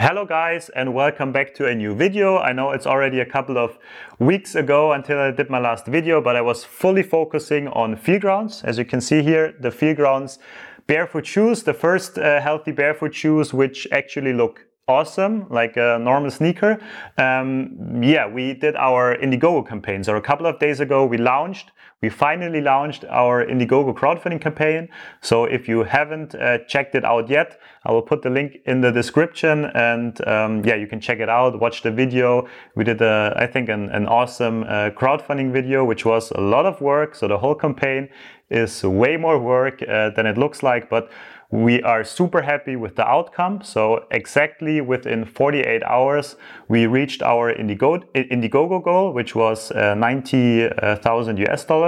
[0.00, 2.38] Hello guys and welcome back to a new video.
[2.38, 3.78] I know it's already a couple of
[4.20, 8.62] weeks ago until I did my last video, but I was fully focusing on Feelgrounds.
[8.62, 10.38] As you can see here, the Feelgrounds
[10.86, 16.30] barefoot shoes, the first uh, healthy barefoot shoes which actually look awesome, like a normal
[16.30, 16.78] sneaker.
[17.16, 20.04] Um, yeah, we did our Indiegogo campaign.
[20.04, 24.88] So a couple of days ago, we launched, we finally launched our Indiegogo crowdfunding campaign.
[25.20, 28.80] So if you haven't uh, checked it out yet, I will put the link in
[28.80, 32.48] the description and um, yeah, you can check it out, watch the video.
[32.76, 36.66] We did, a, I think, an, an awesome uh, crowdfunding video, which was a lot
[36.66, 37.16] of work.
[37.16, 38.08] So the whole campaign
[38.50, 41.10] is way more work uh, than it looks like, but
[41.50, 43.62] we are super happy with the outcome.
[43.62, 46.36] So exactly within 48 hours,
[46.68, 51.87] we reached our Indigo, Indiegogo goal, which was uh, 90,000 US dollars.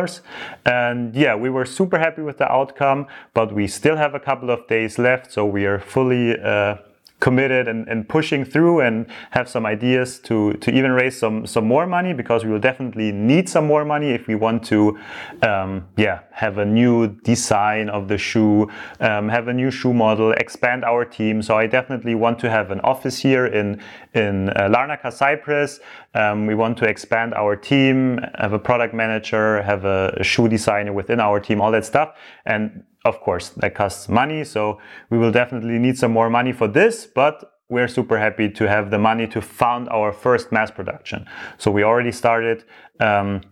[0.65, 4.51] And yeah, we were super happy with the outcome, but we still have a couple
[4.51, 5.33] of days left.
[5.33, 6.77] So we are fully uh,
[7.21, 11.67] committed and, and pushing through and have some ideas to, to even raise some, some
[11.67, 14.99] more money because we will definitely need some more money if we want to
[15.43, 18.69] um, yeah, have a new design of the shoe,
[19.01, 21.43] um, have a new shoe model, expand our team.
[21.43, 23.81] So I definitely want to have an office here in,
[24.15, 25.81] in uh, Larnaca, Cyprus.
[26.15, 30.49] Um, we want to expand our team, have a product manager, have a, a shoe
[30.49, 32.17] designer within our team, all that stuff.
[32.47, 34.45] And of course, that costs money.
[34.45, 34.79] So
[35.11, 38.91] we will definitely need some more money for this, but we're super happy to have
[38.91, 41.27] the money to fund our first mass production.
[41.57, 42.65] So we already started.
[42.99, 43.43] Um,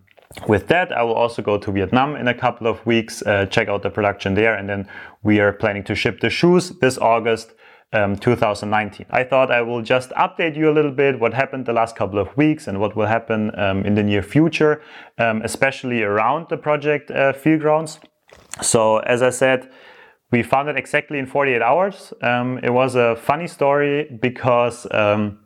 [0.47, 3.67] with that, I will also go to Vietnam in a couple of weeks, uh, check
[3.67, 4.87] out the production there, and then
[5.23, 7.53] we are planning to ship the shoes this August.
[7.91, 9.07] Um, 2019.
[9.09, 12.19] I thought I will just update you a little bit what happened the last couple
[12.19, 14.83] of weeks and what will happen um, in the near future,
[15.17, 17.97] um, especially around the project uh, Feelgrounds.
[18.61, 19.69] So as I said,
[20.31, 22.13] we found it exactly in 48 hours.
[22.21, 25.39] Um, it was a funny story because um,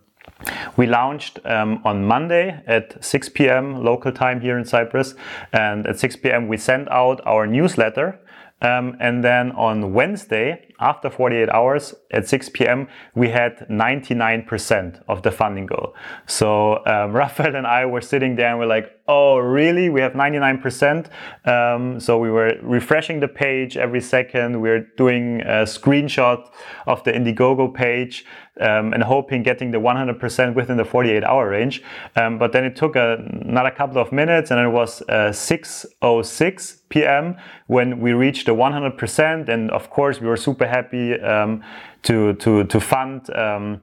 [0.75, 3.83] we launched um, on Monday at 6 p.m.
[3.83, 5.15] local time here in Cyprus,
[5.53, 6.47] and at 6 p.m.
[6.47, 8.19] we sent out our newsletter.
[8.61, 15.21] Um, and then on Wednesday, after 48 hours at 6 p.m., we had 99% of
[15.21, 15.93] the funding goal.
[16.27, 19.89] So um, Raphael and I were sitting there and we're like, oh, really?
[19.89, 21.09] We have 99%.
[21.45, 24.61] Um, so we were refreshing the page every second.
[24.61, 26.49] We we're doing a screenshot
[26.87, 28.25] of the Indiegogo page
[28.61, 31.83] um, and hoping getting the 100% within the 48 hour range.
[32.15, 36.77] Um, but then it took a, another couple of minutes and it was uh, 6.06
[36.89, 37.35] p.m.
[37.67, 39.49] when we reached the 100%.
[39.49, 41.61] And of course, we were super happy um,
[42.03, 43.81] to, to, to fund um,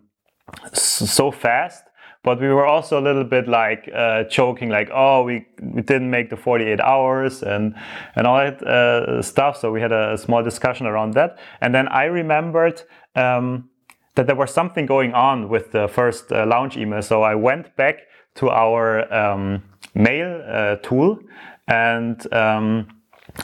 [0.72, 1.89] so fast
[2.22, 6.10] but we were also a little bit like uh, joking like oh we, we didn't
[6.10, 7.75] make the 48 hours and
[8.14, 9.56] and all that uh, stuff.
[9.56, 11.38] So we had a small discussion around that.
[11.60, 12.82] And then i remembered
[13.16, 13.70] um,
[14.14, 17.03] that there was something going on with the first uh, launch email.
[17.03, 17.97] So i went back
[18.36, 19.62] to our um,
[19.94, 21.19] mail uh, tool
[21.69, 22.88] and um,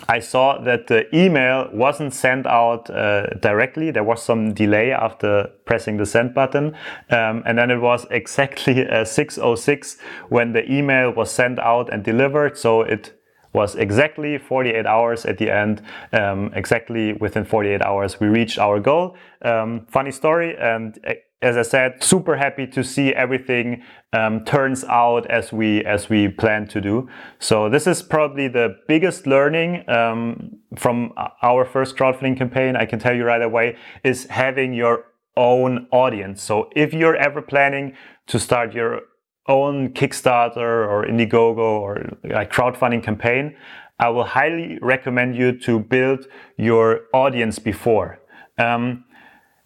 [0.08, 3.90] I saw that the email wasn't sent out uh, directly.
[3.90, 6.74] There was some delay after pressing the send button.
[7.10, 9.98] Um, and then it was exactly uh, 606
[10.28, 12.56] when the email was sent out and delivered.
[12.56, 13.12] So it
[13.52, 15.82] was exactly 48 hours at the end.
[16.12, 19.16] Um, exactly within 48 hours, we reached our goal.
[19.42, 20.56] Um, funny story.
[20.58, 23.82] And uh, as I said, super happy to see everything
[24.12, 27.08] um, turns out as we as we plan to do.
[27.38, 32.74] So this is probably the biggest learning um, from our first crowdfunding campaign.
[32.74, 35.04] I can tell you right away is having your
[35.36, 36.42] own audience.
[36.42, 37.94] So if you're ever planning
[38.28, 39.02] to start your
[39.46, 43.54] own Kickstarter or Indiegogo or like crowdfunding campaign,
[43.98, 46.26] I will highly recommend you to build
[46.56, 48.20] your audience before.
[48.58, 49.04] Um,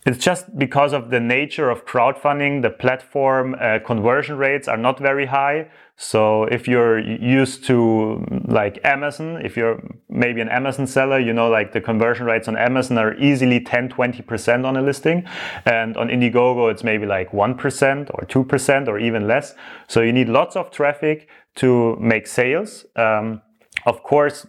[0.06, 4.98] it's just because of the nature of crowdfunding, the platform uh, conversion rates are not
[4.98, 5.68] very high.
[5.96, 11.50] So if you're used to like Amazon, if you're maybe an Amazon seller, you know,
[11.50, 15.26] like the conversion rates on Amazon are easily 10, 20% on a listing.
[15.66, 19.54] And on Indiegogo, it's maybe like 1% or 2% or even less.
[19.86, 22.86] So you need lots of traffic to make sales.
[22.96, 23.42] Um,
[23.84, 24.46] of course,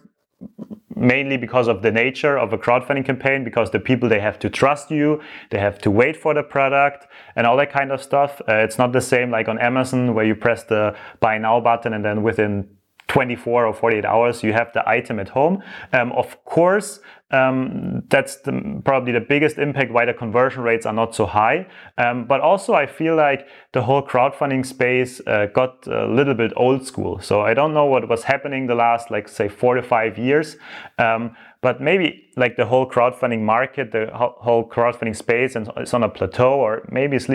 [0.96, 4.50] mainly because of the nature of a crowdfunding campaign because the people they have to
[4.50, 7.06] trust you they have to wait for the product
[7.36, 8.40] and all that kind of stuff.
[8.48, 11.92] Uh, it's not the same like on amazon where you press the buy now button
[11.94, 12.68] and then within
[13.08, 15.62] 24 or 48 hours you have the item at home
[15.92, 17.00] um, of course
[17.32, 21.66] um, that's the, probably the biggest impact why the conversion rates are not so high.
[21.96, 26.52] Um, but also, I feel like the whole crowdfunding space uh, got a little bit
[26.56, 27.20] old school.
[27.20, 30.56] So I don't know what was happening the last, like, say, four to five years.
[30.98, 36.02] Um, but maybe like the whole crowdfunding market, the whole crowdfunding space, and it's on
[36.02, 37.28] a plateau, or maybe it's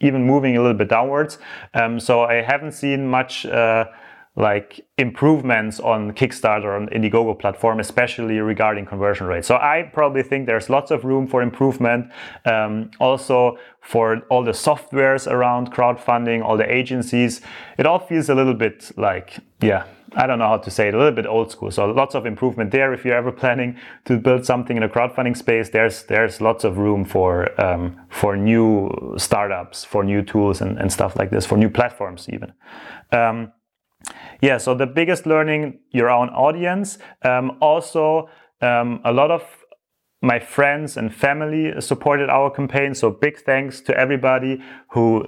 [0.00, 1.38] even moving a little bit downwards.
[1.74, 3.46] Um, so I haven't seen much.
[3.46, 3.86] Uh,
[4.36, 9.44] like improvements on Kickstarter on Indiegogo platform, especially regarding conversion rate.
[9.44, 12.10] So I probably think there's lots of room for improvement.
[12.44, 17.40] Um, also for all the softwares around crowdfunding, all the agencies,
[17.76, 19.84] it all feels a little bit like, yeah,
[20.14, 21.70] I don't know how to say it, a little bit old school.
[21.70, 22.92] So lots of improvement there.
[22.92, 26.78] If you're ever planning to build something in a crowdfunding space, there's there's lots of
[26.78, 31.56] room for um, for new startups, for new tools and, and stuff like this, for
[31.56, 32.52] new platforms even.
[33.12, 33.52] Um,
[34.40, 36.98] yeah, so the biggest learning, your own audience.
[37.22, 38.28] Um, also,
[38.60, 39.42] um, a lot of
[40.22, 42.94] my friends and family supported our campaign.
[42.94, 45.26] So big thanks to everybody who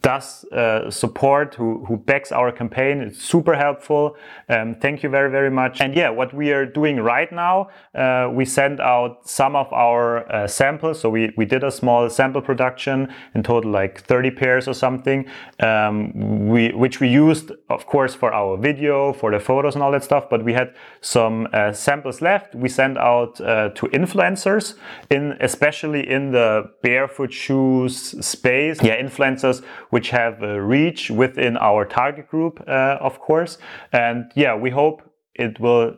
[0.00, 3.00] does uh, support, who, who backs our campaign.
[3.00, 4.16] It's super helpful.
[4.48, 5.80] Um, thank you very, very much.
[5.80, 10.30] And yeah, what we are doing right now, uh, we sent out some of our
[10.32, 11.00] uh, samples.
[11.00, 15.26] So we, we did a small sample production in total, like 30 pairs or something,
[15.60, 19.92] um, we, which we used, of course, for our video, for the photos and all
[19.92, 20.28] that stuff.
[20.28, 22.54] But we had some uh, samples left.
[22.54, 24.74] We sent out uh, to influencers,
[25.10, 28.82] in especially in the barefoot shoes space.
[28.82, 29.62] Yeah, influencers
[29.92, 33.58] which have a reach within our target group, uh, of course.
[33.92, 35.02] And yeah, we hope
[35.34, 35.96] it will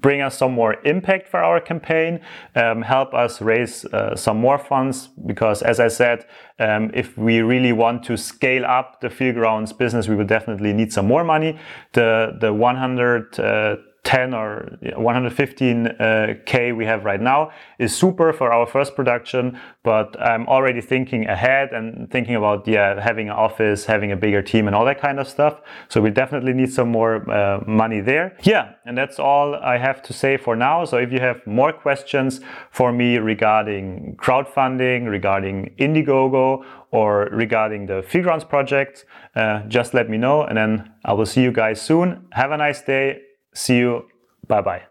[0.00, 2.20] bring us some more impact for our campaign,
[2.54, 5.10] um, help us raise uh, some more funds.
[5.26, 6.24] Because, as I said,
[6.58, 10.90] um, if we really want to scale up the Feelgrounds business, we will definitely need
[10.90, 11.58] some more money.
[11.92, 17.50] The the 100 uh, 10 or 115k uh, we have right now
[17.80, 23.00] is super for our first production but i'm already thinking ahead and thinking about yeah
[23.00, 25.60] having an office having a bigger team and all that kind of stuff.
[25.88, 28.36] So we definitely need some more uh, money there.
[28.42, 30.84] Yeah and that's all i have to say for now.
[30.84, 38.02] So if you have more questions for me regarding crowdfunding regarding indiegogo or regarding the
[38.10, 39.04] Feelgrounds project
[39.34, 42.26] uh, just let me know and then i will see you guys soon.
[42.32, 43.25] Have a nice day
[43.62, 44.08] See you.
[44.46, 44.82] Bye bye.